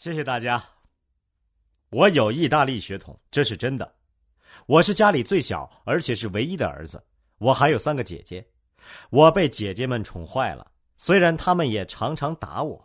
[0.00, 0.64] 谢谢大家。
[1.90, 3.94] 我有意大利血统，这是真的。
[4.64, 7.04] 我是家里最小，而且是唯一的儿子。
[7.36, 8.42] 我还有三个姐姐，
[9.10, 10.66] 我被姐姐们宠坏了。
[10.96, 12.82] 虽然他们也常常打我。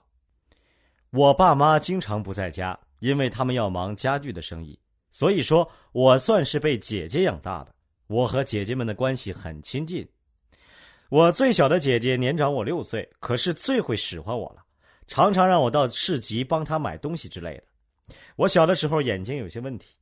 [1.12, 4.78] 我爸妈经常不在家，因为他们要忙家具的生意。
[5.10, 7.74] 所以说我算是被姐姐养大的。
[8.08, 10.06] 我和姐姐们的关系很亲近。
[11.08, 14.65] 我最小的姐姐年长我六岁，可是最会使唤我了。
[15.08, 18.16] 常常让我到市集帮他买东西之类的。
[18.36, 19.96] 我小的时候眼睛有些问题，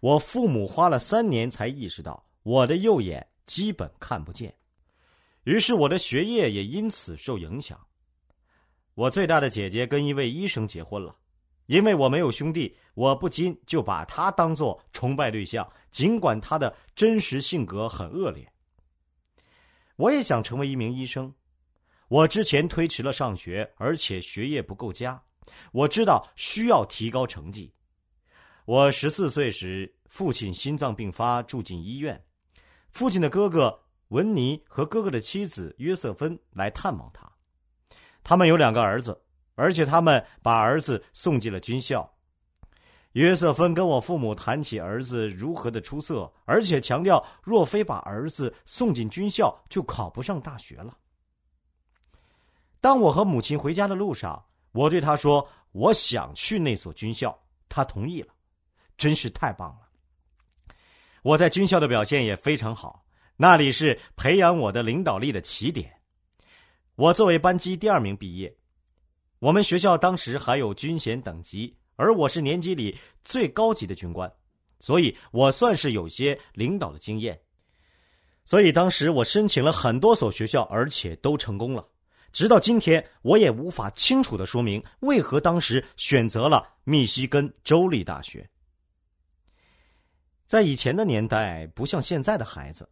[0.00, 4.54] 我父母花了三年才意识到我的右眼基本看不见，
[5.44, 7.78] 于是我的学业也因此受影响。
[8.94, 11.14] 我最大的姐姐跟一位医生结婚了，
[11.66, 18.50] 因为我没有兄弟，我不禁就把她当做崇拜对象，尽管她的真实性格很恶劣。
[19.96, 21.32] 我也想成为一名医生。
[22.08, 25.20] 我之前推迟了上学，而且学业不够佳。
[25.72, 27.72] 我知道需要提高成绩。
[28.64, 32.20] 我十四岁时，父亲心脏病发，住进医院。
[32.90, 33.76] 父亲的哥哥
[34.08, 37.30] 文尼和哥哥的妻子约瑟芬来探望他。
[38.22, 39.20] 他们有两个儿子，
[39.56, 42.08] 而且他们把儿子送进了军校。
[43.12, 50.96] 约瑟芬跟我父母谈起儿子如何的出色，而且强调，若非把儿子送进军校，就考不上大学了。
[52.80, 57.36] 当我和母亲回家的路上，我对他说：“我想去那所军校。”
[57.68, 58.28] 他同意了，
[58.96, 59.80] 真是太棒了。
[61.22, 63.04] 我在军校的表现也非常好，
[63.36, 65.92] 那里是培养我的领导力的起点。
[66.94, 68.56] 我作为班级第二名毕业。
[69.40, 74.32] 我们学校当时还有军衔等级，而我是年级里最高级的军官，
[74.80, 77.38] 所以我算是有些领导的经验。
[78.44, 81.86] 所以当时我申请了很多所学校，而且都成功了。
[82.32, 88.48] 直到今天，我也无法清楚的说明为何当时选择了密西根州立大学。
[90.46, 92.88] 在以前的年代，不像现在的孩子，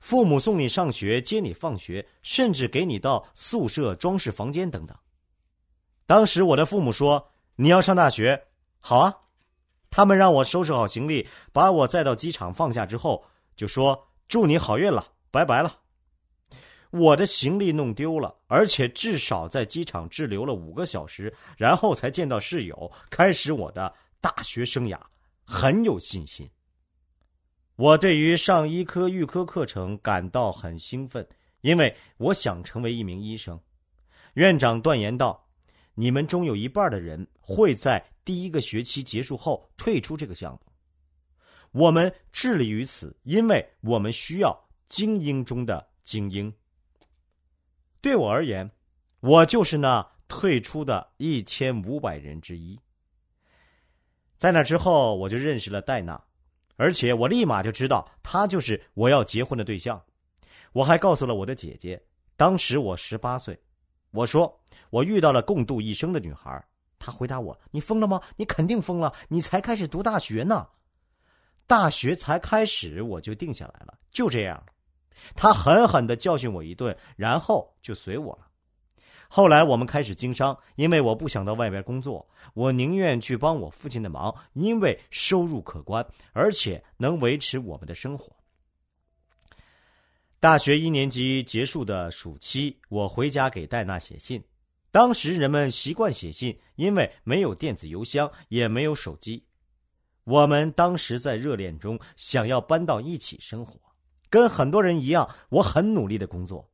[0.00, 4.96] 父母送你上学、接你放学，甚至给你到宿舍装饰房间等等。
[6.06, 8.42] 当时我的父母说：“你要上大学，
[8.80, 9.14] 好啊。”
[9.90, 13.24] 他们让我收拾好行李，把我载到机场放下之后，
[13.56, 15.80] 就说：“祝你好运了，拜拜了。”
[16.90, 24.98] 我的行李弄丢了，而且至少在机场滞留了五个小时，然后才见到室友，开始我的大学生涯，
[25.44, 26.48] 很有信心。
[27.76, 31.26] 我对于上医科、预科课程感到很兴奋，
[31.60, 33.60] 因为我想成为一名医生。
[34.34, 35.46] 院长断言道
[35.94, 40.60] ：“你们中有一半的人会在第一个学期结束后退出这个项目。
[41.72, 46.50] 我们致力于此，因为我们需要精英中的精英。”
[48.00, 48.70] 对我而言，
[49.20, 52.78] 我就是那退出的一千五百人之一。
[54.36, 56.22] 在那之后，我就认识了戴娜，
[56.76, 60.00] 而且我立马就知道她就是我要结婚的对象。
[60.72, 62.00] 我还告诉了我的姐姐，
[62.36, 63.58] 当时我十八岁，
[64.12, 64.60] 我说
[64.90, 66.64] 我遇到了共度一生的女孩。
[67.00, 68.20] 她回答我：“你疯了吗？
[68.36, 69.12] 你肯定疯了！
[69.28, 70.68] 你才开始读大学呢，
[71.66, 74.64] 大学才开始我就定下来了，就这样。”
[75.34, 78.46] 他狠狠的教训我一顿，然后就随我了。
[79.28, 88.34] 后来我们开始经商，因为我不想到外边工作，我宁愿去帮我父亲的忙，因为收入可观，而且能维持我们的生活。
[90.40, 94.42] 大学一年级结束的暑期，我回家给戴娜写信。
[94.90, 99.44] 当时人们习惯写信，因为没有电子邮箱，也没有手机。
[100.24, 103.78] 我们当时在热恋中，想要搬到一起生活。
[104.30, 106.68] 跟很多人一样，我很努力的工作。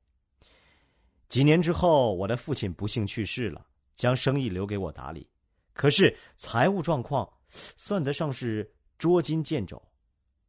[1.29, 5.29] 几年之后，我的父亲不幸去世了，将生意留给我打理。
[5.73, 9.83] 可是财务状况算得上是捉襟见肘。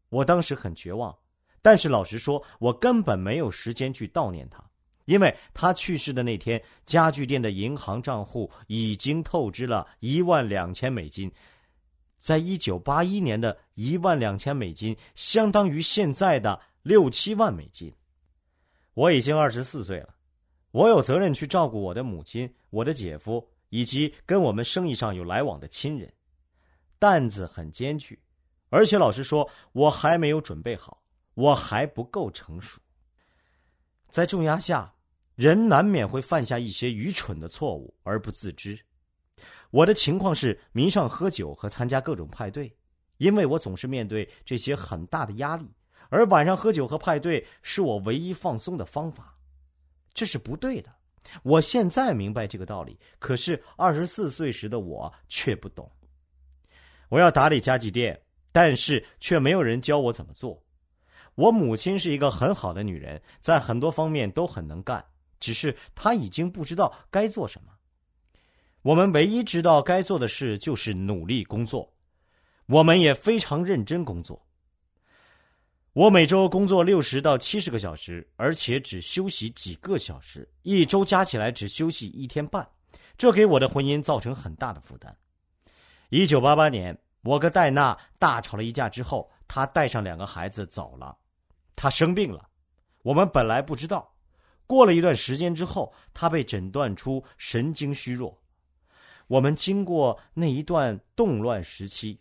[0.09, 1.15] 我当时很绝望，
[1.61, 4.63] 但是老实说，我根本没有时间去悼念他，
[5.05, 11.31] 因为他去世的那天，家具店的银行账户已经透支了一万两千美金。
[12.19, 16.59] 在一九八一年的一万两千美金，相当于现在的。
[16.85, 17.91] 六七万美金，
[18.93, 20.13] 我已经二十四岁了，
[20.69, 26.13] 我有责任去照顾我的母亲、我的姐夫以及跟我们生意上有来往的亲人，
[26.99, 28.19] 担子很艰巨，
[28.69, 31.01] 而且老实说，我还没有准备好，
[31.33, 32.79] 我还不够成熟。
[34.11, 34.93] 在重压下，
[35.33, 38.79] 人难免会犯下一些愚蠢的错误而不自知。
[39.71, 42.71] 我的情况是迷上喝酒和参加各种派对，
[43.17, 45.67] 因为我总是面对这些很大的压力。
[46.09, 49.35] 而晚上喝酒和派对是我唯一放松的方法，
[50.13, 50.93] 这是不对的，
[51.43, 55.89] 我现在明白这个道理，可是二十四岁时的我却不懂。
[57.09, 58.19] 我要打理家具店，
[58.51, 60.61] 但是却没有人教我怎么做。
[61.35, 65.03] 我母亲是一个很好的女人，在很多方面都很能干，
[65.39, 67.71] 只是她已经不知道该做什么。
[68.81, 71.91] 我们唯一知道该做的事就是努力工作，
[72.67, 74.41] 我们也非常认真工作。
[75.95, 82.67] 我每周工作六十到七十个小时，而且只休息几个小时，一周加起来只休息一天半，
[83.17, 85.15] 这给我的婚姻造成很大的负担。
[86.09, 91.17] 一九八八年，我跟戴娜大吵了一架之后，她带上两个孩子走了。
[91.77, 92.45] 她生病了，
[93.01, 94.13] 我们本来不知道。
[94.67, 98.37] 过了一段时间之后，她被诊断出神经虚弱。
[99.27, 102.19] 我们经过那一段动乱时期。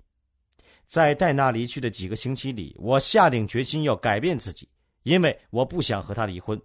[0.95, 4.69] 在戴娜离去的几个星期里，我下定决心要改变自己，
[5.03, 6.57] 因为我不想和她离婚，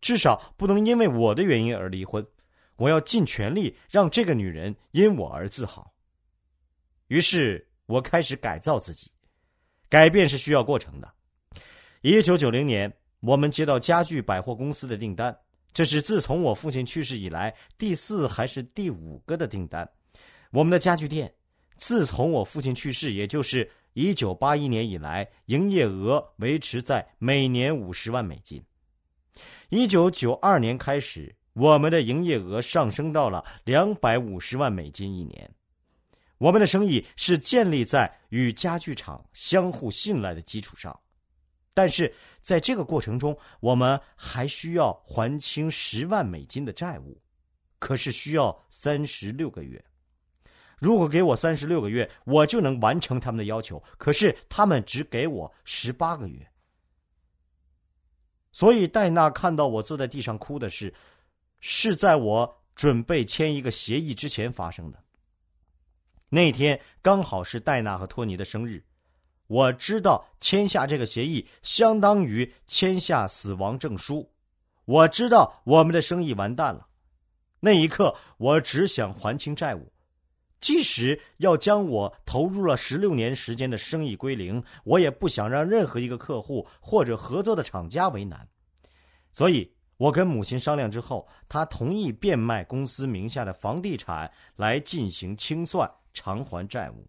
[0.00, 2.26] 至少不能因为我的原因而离婚。
[2.76, 5.92] 我要尽全力让这个女人因我而自豪。
[7.08, 9.10] 于是我开始改造自己，
[9.90, 11.12] 改变是需要过程的。
[12.00, 12.90] 一九九零年，
[13.20, 15.38] 我们接到家具百货公司的订单，
[15.74, 19.86] 这是自从我父亲去世以来第四还是第五个的订单。
[20.52, 21.30] 我们的家具店。
[21.78, 28.62] 自从我父亲去世，也就是一九八一年以来，营业额维持在每年五十万美金。
[29.70, 35.48] 一九九二年开始，我们的营业额上升到了两百五十万美金一年。
[36.38, 40.98] 我们的生意是建立在与家具厂相互信赖的基础上，
[41.74, 47.20] 但是在这个过程中，我们还需要还清十万美金的债务，
[47.78, 49.84] 可是需要三十六个月。
[50.78, 53.82] 如果给我三十六个月，我就能完成他们的要求。
[53.96, 56.48] 可是他们只给我十八个月，
[58.52, 60.92] 所以戴娜看到我坐在地上哭的事，
[61.60, 65.02] 是在我准备签一个协议之前发生的。
[66.28, 68.84] 那天刚好是戴娜和托尼的生日，
[69.46, 74.30] 我知道签下这个协议相当于签下死亡证书。
[74.84, 76.86] 我知道我们的生意完蛋了。
[77.60, 79.92] 那一刻，我只想还清债务。
[80.60, 88.46] 即使要将我投入了十六年时间的生意归零，我也不想让任何一个客户或者合作的厂家为难。
[89.30, 97.06] 所以，我跟母亲商量之后，她同意变卖公司名下的房地产来进行清算，偿还债务。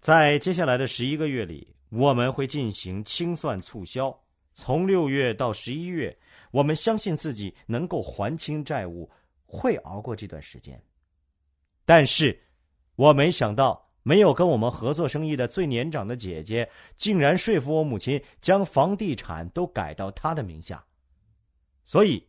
[0.00, 4.14] 在接下来的十一个月里，我们会进行清算促销，
[4.52, 6.14] 从六月到十一月，
[6.50, 9.10] 我们相信自己能够还清债务，
[9.46, 10.78] 会熬过这段时间。
[11.84, 12.40] 但是，
[12.96, 20.84] 我没想到，没有跟我们合作生意的最年长的姐姐，竟然说服我母亲将房地产都改到她的名下。
[21.84, 22.24] 所以，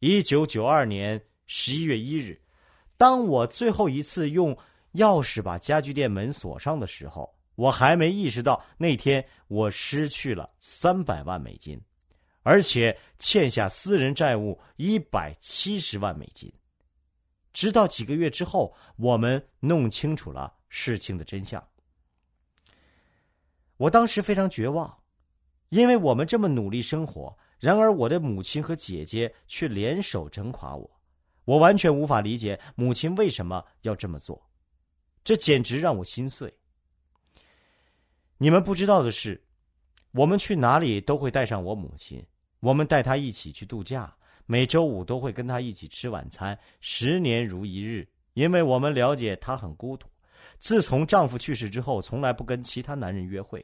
[0.00, 2.40] 一九九二年十一月一日，
[2.96, 4.56] 当我最后一次用
[4.94, 11.80] 钥匙把家具店门锁上的时候，我还没意识到那天我失去了三百万美金，
[12.42, 16.52] 而且欠下私人债务一百七十万美金。
[17.52, 21.62] 直到几个月之后，我们弄清楚了事情的真相。
[23.76, 24.96] 我当时非常绝望，
[25.68, 30.90] 因为我们这么努力生活，然而我的母亲和姐姐却联手整垮我。
[31.44, 34.40] 我完全无法理解母亲为什么要这么做，
[35.24, 36.52] 这简直让我心碎。
[38.38, 39.42] 你们不知道的是，
[40.12, 42.24] 我们去哪里都会带上我母亲，
[42.60, 44.16] 我们带她一起去度假。
[44.46, 48.08] 每周五都会跟他一起吃晚餐，十年如一日。
[48.34, 50.08] 因为我们了解她很孤独，
[50.58, 53.62] 自从丈夫去世之后，从来不跟其他男人约会。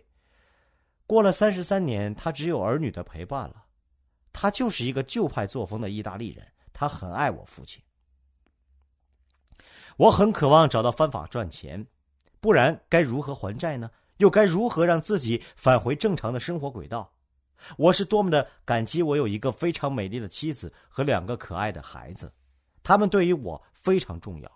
[1.07, 3.65] 过了三十三年，她只有儿女的陪伴了。
[4.31, 7.83] 她就是一个旧派作风的意大利人，她很爱我父亲。
[9.97, 11.85] 我很渴望找到方法赚钱，
[12.39, 13.91] 不然该如何还债呢？
[14.19, 17.11] 又该如何让自己返回正常的生活轨道？
[17.77, 22.33] 我是多么的感激，我有一个非常美丽的妻子和两个可爱的孩子，
[22.83, 24.51] 他们对于我非常重要。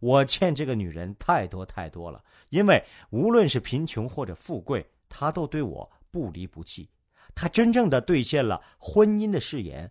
[0.00, 6.88] 我欠这个女人太多太多了，因为无论是贫穷或者富贵，她都对我不离不弃。
[7.34, 9.90] 她真正的兑现了婚姻的誓言，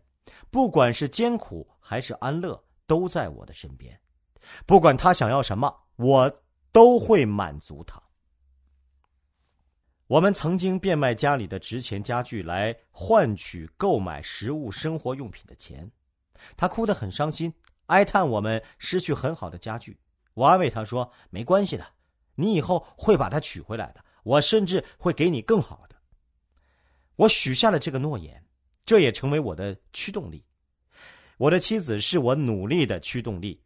[0.51, 4.00] 不管是艰苦还是安乐，都在我的身边。
[4.68, 6.32] 不管她想要什么，我
[6.72, 8.01] 都会满足她。
[10.07, 15.89] 我们曾经变卖家里的值钱家具来换取购买食物、生活用品的钱，
[16.55, 17.51] 他哭得很伤心，
[17.88, 19.97] 哀叹我们失去很好的家具。
[20.35, 21.83] 我安慰他说：“没关系的，
[22.35, 24.05] 你以后会把它取回来的。
[24.21, 25.95] 我甚至会给你更好的。”
[27.17, 28.45] 我许下了这个诺言，
[28.85, 30.45] 这也成为我的驱动力。
[31.38, 33.59] 我的妻子是我努力的驱动力。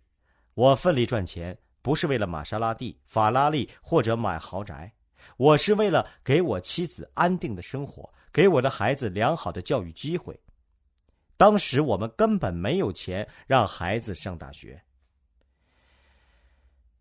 [0.54, 4.94] 我奋力赚钱，不是为了玛莎拉蒂、法拉利或者买豪宅，
[5.38, 10.40] 我是为了给我妻子安定的生活，给我的孩子良好的教育机会。
[11.38, 14.82] 当时我们根本没有钱让孩子上大学。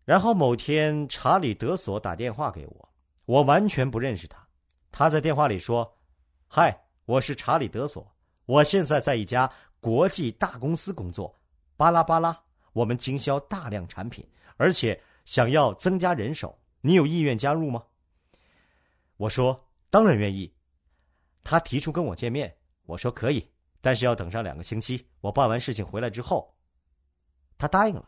[0.05, 2.89] 然后某天，查理·德索打电话给我，
[3.25, 4.43] 我完全不认识他。
[4.91, 5.95] 他在电话里说
[6.47, 8.11] ：“嗨，我是查理·德索，
[8.45, 11.37] 我现在在一家国际大公司工作，
[11.77, 12.35] 巴拉巴拉，
[12.73, 17.83] 我们经销大量产品，而且想要增加人手，你有意愿加入吗？”
[19.19, 20.49] 我说：“当然愿意。”
[21.43, 23.45] 他提出跟我见面，我说可以，
[23.81, 26.55] 但是要等上两个星期，我办完事情回来之后。
[27.57, 28.07] 他答应了。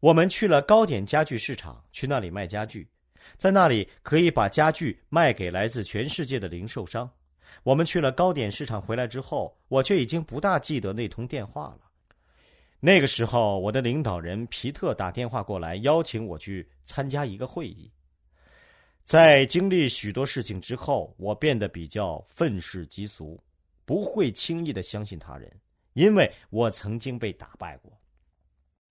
[0.00, 2.90] 我们去了糕点家具市场，去那里卖家具，
[3.38, 7.08] 在那里可以把家具卖给来自全世界的零售商。
[7.62, 11.80] 我们去了糕点市场回来之后，我却已经不大记得那通电话了。
[12.80, 17.92] 那个时候，我的领导人皮特打电话过来，邀请我去参加一个会议。
[19.06, 23.40] 在经历许多事情之后，我变得比较愤世嫉俗，
[23.84, 25.48] 不会轻易的相信他人，
[25.92, 27.92] 因为我曾经被打败过。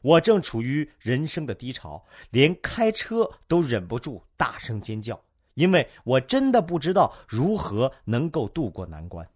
[0.02, 5.22] 我正处于人生的低潮，连开车都忍不住大声尖叫，
[5.56, 9.30] 因为我真的不知道如何能够渡过难关。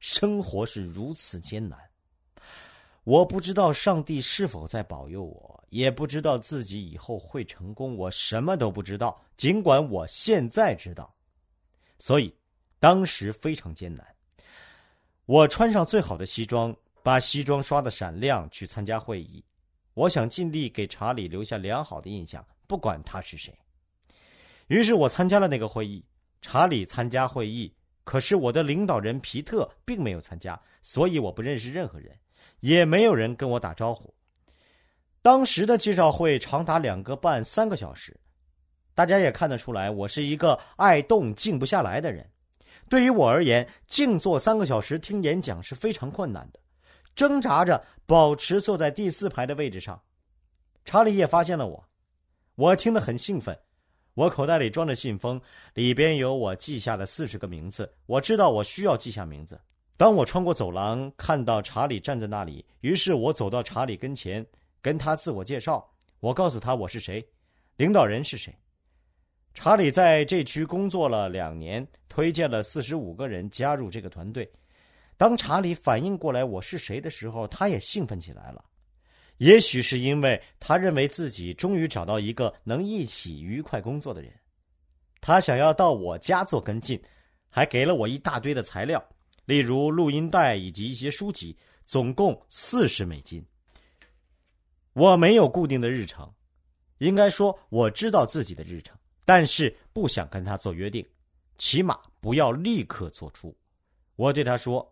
[0.00, 1.78] 生活是如此艰难，
[3.04, 9.18] 我不知道上帝是否在保佑我，也不知道自己以后会成功，我什么都不知道。
[9.36, 11.14] 尽管我现在知道，
[11.98, 12.34] 所以
[12.78, 14.06] 当时非常艰难。
[15.26, 19.44] 我穿上最好的西装，把西装刷的闪亮，去参加会议。
[19.94, 23.52] 我想尽力给查理留下良好的印象，不管他是谁。
[24.68, 26.04] 于是我参加了那个会议。
[26.42, 27.70] 查理参加会议，
[28.02, 32.18] 可是我的领导人皮特并没有参加，所以我不认识任何人，
[32.60, 34.14] 也没有人跟我打招呼。
[35.22, 38.18] 当时的介绍会长达两个半三个小时，
[38.94, 42.26] 大家也看得出来，我是一个爱动静不下来的人。
[42.88, 46.60] 对于我而言，静坐三个小时听演讲是非常困难的。
[47.14, 50.00] 挣扎着保持坐在第四排的位置上，
[50.84, 51.84] 查理也发现了我。
[52.54, 53.56] 我听得很兴奋，
[54.14, 55.40] 我口袋里装着信封，
[55.74, 57.92] 里边有我记下的四十个名字。
[58.06, 59.60] 我知道我需要记下名字。
[60.00, 64.42] 当我穿过走廊，看到查理站在那里，于是我走到查理跟前，
[64.80, 65.86] 跟他自我介绍。
[66.20, 67.22] 我告诉他我是谁，
[67.76, 68.50] 领导人是谁。
[69.52, 74.50] 查理在这区工作了两年，推荐了四十五个人加入这个团队。
[75.18, 78.64] 当查理反应过来我是谁的时候，他也兴奋起来了。
[79.36, 84.32] 也许是因为他认为自己终于找到一个能一起愉快工作的人，
[85.20, 86.98] 他想要到我家做跟进，
[87.50, 89.04] 还给了我一大堆的材料，
[89.44, 91.56] 例如录音带以及一些书籍，
[91.86, 93.44] 总共四十美金。
[94.92, 96.32] 我没有固定的日程，
[96.98, 101.06] 应该说我知道自己的日程，但是不想跟他做约定，
[101.58, 103.56] 起码不要立刻做出。
[104.16, 104.86] 我对他说。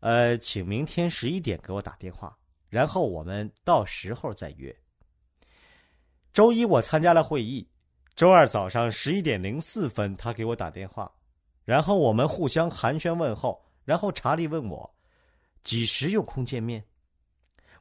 [0.00, 2.36] 呃，请明天十一点给我打电话，
[2.68, 4.76] 然后我们到时候再约。
[6.34, 7.66] 周一我参加了会议，
[8.14, 11.10] 周二早上十一点零四分他给我打电话，
[11.64, 14.94] 然后我们互相寒暄问候，然后查理问我
[15.62, 16.84] 几时有空见面，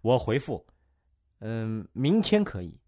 [0.02, 0.66] 我回复，
[1.40, 2.80] 嗯，明天可以。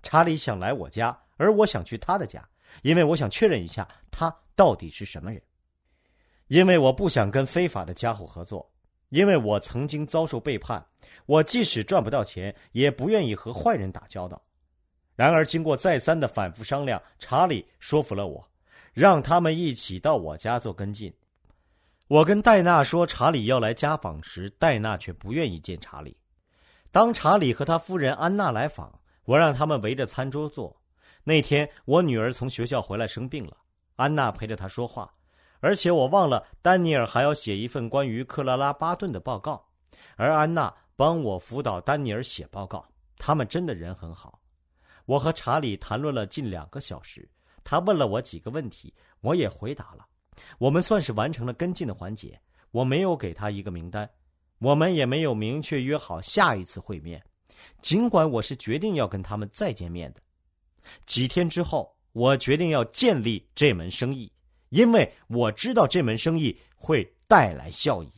[0.00, 2.48] 查理想来我家，而我想去他的家，
[2.82, 5.42] 因为我想确认一下他到底是什么人。
[6.46, 8.72] 因为我不想跟非法的家伙合作，
[9.08, 10.86] 因为我曾经遭受背叛，
[11.26, 14.40] 我即使赚不到钱，也不愿意和坏人打交道。
[15.14, 18.47] 然而，经过再三的反复商量，查理说服了我，
[18.98, 21.14] 让他们一起到我家做跟进。
[22.08, 26.16] 我跟戴娜说查理要来家访时，戴娜却不愿意见查理。
[26.90, 28.92] 当查理和他夫人安娜来访，
[29.24, 30.76] 我让他们围着餐桌坐。
[31.22, 33.56] 那天，我女儿从学校回来生病了，
[33.94, 35.08] 安娜陪着她说话。
[35.60, 39.64] 而且我忘了，丹尼尔还要写一份关于克拉拉巴顿的报告，
[40.16, 42.84] 而安娜帮我辅导丹尼尔写报告。
[43.16, 44.40] 他们真的人很好。
[45.04, 47.28] 我和查理谈论了近两个小时，
[47.70, 50.06] 他问了我几个问题，我也回答了。
[50.56, 52.40] 我们算是完成了跟进的环节。
[52.70, 54.08] 我没有给他一个名单，
[54.58, 57.22] 我们也没有明确约好下一次会面，
[57.82, 60.22] 尽管我是决定要跟他们再见面的。
[61.04, 64.32] 几天之后，我决定要建立这门生意。
[64.70, 68.10] 因为我知道这门生意会带来效益，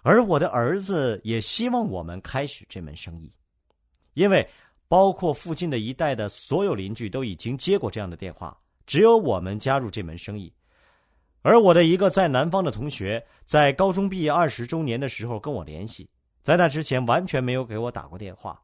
[0.00, 3.30] 而我的儿子也希望我们开始这门生意，
[4.14, 4.48] 因为
[4.90, 10.52] 包括附近的一带的所有邻居都已经接过这样的电话，只有我们加入这门生意。
[11.42, 16.10] 而我的一个在南方的同学，在高中毕业二十周年的时候跟我联系，
[16.42, 18.60] 在那之前完全没有给我打过电话，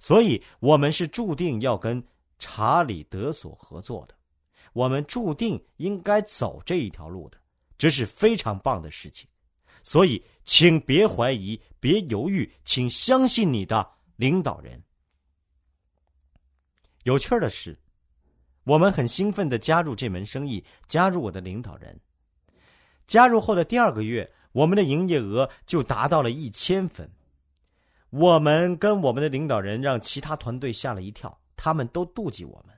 [0.00, 2.02] 所以我们是注定要跟
[2.40, 4.14] 查理德索合作的，
[4.72, 7.38] 我们注定应该走这一条路的，
[7.78, 9.28] 这是非常棒的事情，
[9.84, 14.82] 所以请别怀疑，别犹豫，请相信你的领导人。
[17.08, 17.74] 有趣的是，
[18.64, 21.98] 我们很兴奋的加入这门生意，加入我的领导人。
[23.06, 27.10] 加入后的第二个月，我们的营业额就达到了一千分。
[28.10, 32.76] 我们跟我们的领导人让其他团队吓了一跳，他们都妒忌我们。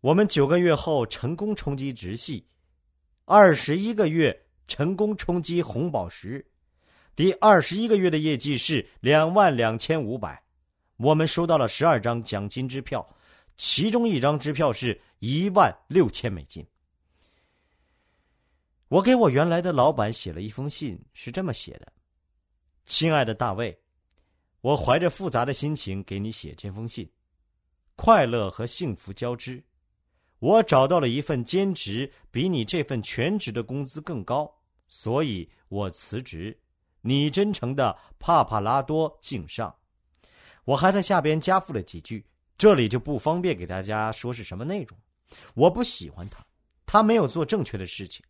[0.00, 2.46] 我们九个月后成功冲击直系，
[3.24, 6.46] 二十一个月成功冲击红宝石，
[7.16, 10.40] 第二十一个月的业绩是两万两千五百。
[11.02, 13.04] 我们收到了十二张奖金支票，
[13.56, 16.64] 其中一张支票是一万六千美金。
[18.86, 21.92] 我给我原来的老板写了一封信，是这么写的
[22.86, 23.76] ：“亲爱的大卫，
[24.60, 27.10] 我怀着复杂的心情给你写这封信，
[27.96, 29.60] 快乐和幸福交织。
[30.38, 34.48] 我找到了一份兼职，比你这份全职的工资更高，
[34.86, 36.56] 所以我辞职。
[37.00, 39.74] 你真诚的帕帕拉多敬上。”
[40.64, 42.24] 我还在下边加附了几句，
[42.56, 44.96] 这里就不方便给大家说是什么内容。
[45.54, 46.44] 我不喜欢他，
[46.86, 48.24] 他没有做正确的事情。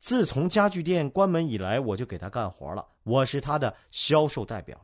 [0.00, 2.86] 自从家具店关门以来，我就给他干活了。
[3.04, 4.78] 我是他的销售代表。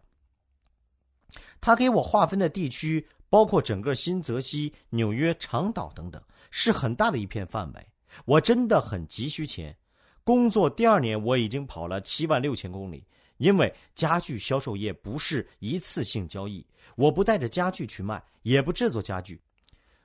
[1.61, 7.87] 他给我划分的地区包括整个新泽西、纽约、长岛等等，是很大的一片范围。
[8.25, 9.77] 我真的很急需钱。
[10.25, 13.07] 工作第二年，我已经跑了七万六千公里。
[13.41, 19.41] 因为家具销售业不是一次性交易，我不带着家具去卖，也不制作家具。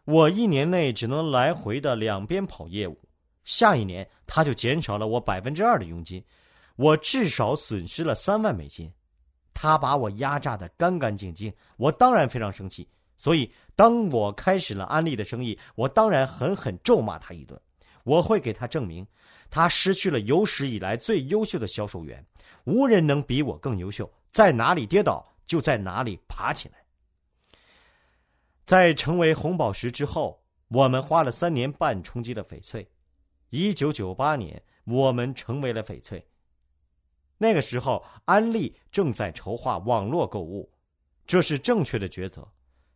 [0.06, 2.98] 我一年内只能来回的两边跑业务。
[3.44, 6.24] 下一年他就减少了我百分之二的佣金，
[6.77, 8.89] 我至少损失了三万美金。
[9.54, 12.88] 他把我压榨的干干净净，我当然非常生气。
[13.18, 17.60] 所以，当我开始了安利的生意，我当然狠狠咒骂他一顿。
[18.05, 19.05] 我会给他证明，
[19.50, 22.24] 他失去了有史以来最优秀的销售员，
[22.63, 24.09] 无人能比我更优秀。
[24.31, 26.75] 在哪里跌倒，就在哪里爬起来。
[28.65, 32.87] 在成为红宝石之后，我们花了三年半冲击了翡翠。
[33.50, 36.24] 一九九八年，我们成为了翡翠。
[37.37, 40.72] 那个时候，安利正在筹划网络购物，
[41.25, 42.48] 这是正确的抉择。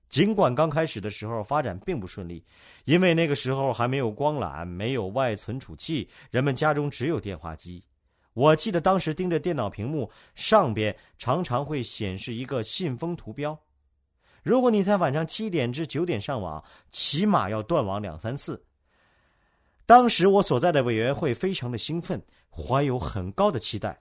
[0.10, 2.44] 尽管刚开始的时候发展并不顺利，
[2.86, 7.84] 因为那个时候还没有光缆，没有外存储器，人们家中只有电话机。
[8.34, 13.58] 我记得当时盯着电脑屏幕，上边常常会显示一个信封图标。
[14.42, 18.64] 如果你在晚上七点至九点上网，起码要断网两三次。
[19.86, 24.00] 当时我所在的委员会非常的兴奋，怀有很高的期待。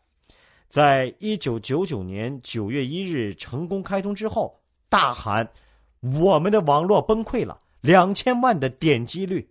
[0.69, 5.51] 在一九九九年九月一日成功开通之后，大喊
[6.01, 9.51] ：“我们的网络崩溃了，两千万的点击率！”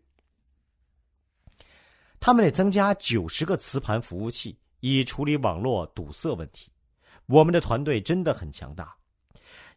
[2.19, 6.71] 他们得增加九十个磁盘服务器，以处理网络堵塞问题。
[7.27, 8.95] 我们的团队真的很强大。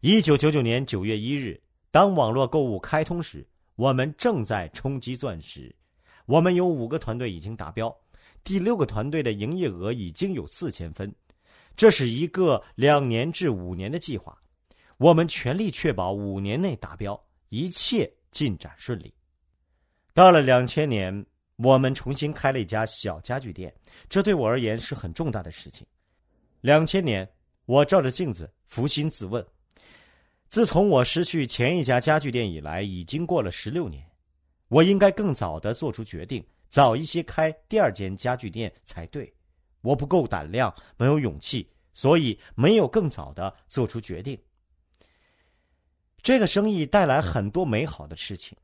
[0.00, 5.74] 一九九九年九月一日，当网络购物开通时，我们正在冲击钻石。
[6.24, 7.94] 我们有五个团队已经达标，
[8.42, 11.12] 第六个团队的营业额已经有四千分，
[11.76, 14.39] 这是一个两年至五年的计划，
[15.00, 19.10] 我们全力确保五年内达标，一切进展顺利。
[20.12, 21.24] 到了两千年，
[21.56, 23.74] 我们重新开了一家小家具店，
[24.10, 25.86] 这对我而言是很重大的事情。
[26.60, 27.26] 两千年，
[27.64, 29.42] 我照着镜子扪心自问，
[30.50, 34.06] 自从我失去前一家家具店以来，已经过了十六年。
[34.68, 39.32] 我应该更早的做出决定，早一些开第二间家具店才对。
[39.80, 44.38] 我不够胆量，没有勇气，所以没有更早的做出决定。
[46.22, 48.56] 这个生意带来很多美好的事情，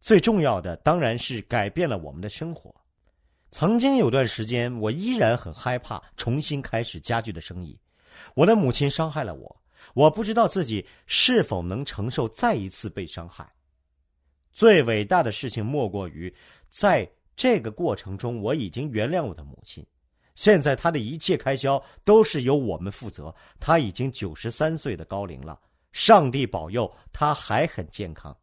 [0.00, 2.74] 最重要的当然是改变了我们的生活。
[3.52, 7.78] 曾经有段时间，我依然很害怕重新开始家具的生意。
[8.34, 9.56] 我的母亲伤害了我，
[9.94, 13.48] 我不知道自己是否能承受再一次被伤害。
[14.52, 16.34] 最伟大的事情莫过于，
[16.70, 19.86] 在这个过程中，我已经原谅我的母亲。
[20.34, 23.34] 现在她的一切开销都是由我们负责。
[23.60, 25.58] 她已经九十三岁的高龄了，
[25.96, 28.36] 上帝保佑他还很健康。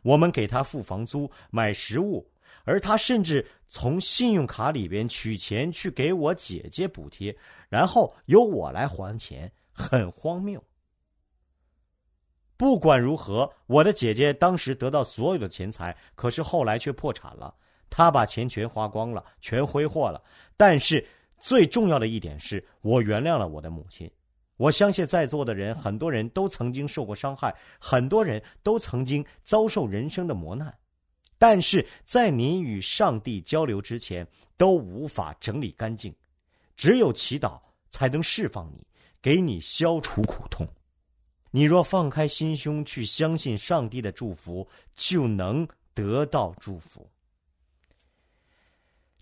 [0.00, 2.26] 我们给他付房租、买食物，
[2.64, 7.36] 而他甚至从信用卡里边取钱去给我姐姐补贴，
[7.68, 10.64] 然后由我来还钱，很荒谬。
[12.56, 17.54] 不管如何，我的姐姐当时得到所有的钱财，可是后来却破产了。
[17.90, 20.22] 她把钱全花光了，全挥霍了。
[20.56, 21.06] 但是
[21.38, 24.10] 最重要的一点是我原谅了我的母亲。
[24.56, 30.72] 我相信在座的人，很多人都曾经受过伤害，很多人都曾经遭受人生的磨难，
[31.38, 36.14] 但是在你与上帝交流之前，都无法整理干净。
[36.76, 38.86] 只有祈祷才能释放你，
[39.20, 40.66] 给你消除苦痛。
[41.50, 47.08] 你若放开心胸去相信上帝的祝福，就能得到祝福。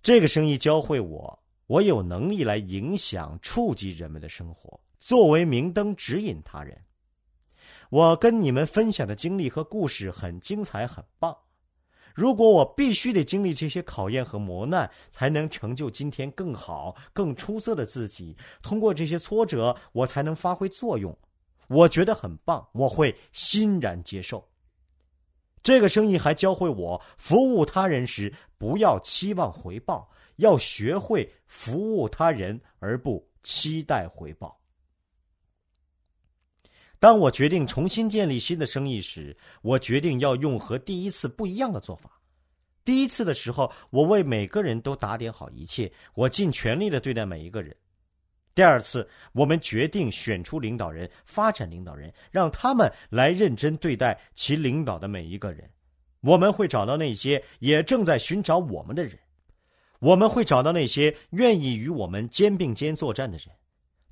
[0.03, 6.81] 这个生意教会我，我有能力来影响、触及人们的生活，作为明灯指引他人。
[7.91, 11.37] 我跟你们分享的经历和故事很精彩，很棒。
[12.15, 21.19] 如果我必须得经历这些考验和磨难，才能成就今天更好、更出色的自己，通过这些挫折，我才能发挥作用。
[21.67, 24.49] 我觉得很棒，我会欣然接受。
[25.65, 34.62] 这个生意还教会我，服务他人时不要期望回报，要学会服务他人而不期待回报。
[37.03, 42.09] 当我决定重新建立新的生意时，我决定要用和第一次不一样的做法。
[42.85, 47.75] 第一次的时候，我为每个人都打点好一切，我尽全力的对待每一个人。
[48.55, 55.69] 第二次，我们决定选出领导人，发展领导人，让他们来认真对待其领导的每一个人。
[56.21, 59.19] 我们会找到那些也正在寻找我们的人，
[59.99, 63.49] 我们会找到那些愿意与我们肩并肩作战的人。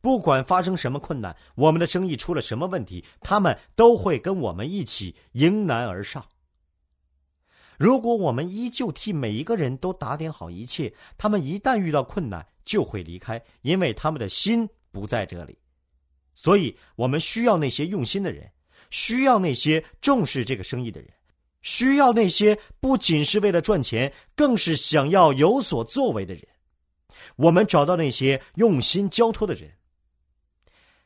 [0.01, 6.25] 不管发生什么困难，我们的生意出了什么问题，他们都会跟我们一起迎难而上。
[7.79, 15.59] 如果我们依旧替每一个人都打点好一切，他们一旦遇到困难，就会离开，因为他们的心不在这里，
[16.35, 18.51] 所以我们需要那些用心的人，
[18.91, 21.11] 需要那些重视这个生意的人，
[21.63, 26.47] 需要那些不仅是为了赚钱，更是想要有所作为的人。
[27.37, 29.71] 我们找到那些用心交托的人。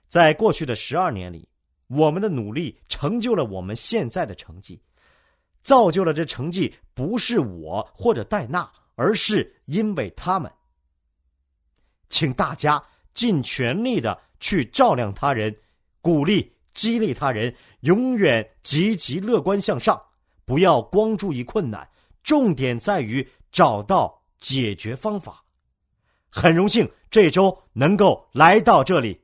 [0.09, 1.49] 在过去的十二年里，
[1.89, 4.81] 我们的努力成就了我们现在的成绩，
[5.63, 10.51] 造就了这成绩不是我或者戴娜，而是因为他们。
[12.11, 15.55] 请大家尽全力的去照亮他人，
[16.01, 20.01] 鼓励、激励他人，永远积极乐观向上，
[20.45, 21.89] 不要光注意困难，
[22.23, 25.43] 重点在于找到解决方法。
[26.29, 29.24] 很荣幸这周能够来到这里。